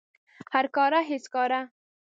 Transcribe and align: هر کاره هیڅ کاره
هر 0.53 0.65
کاره 0.75 0.99
هیڅ 1.09 1.25
کاره 1.33 1.61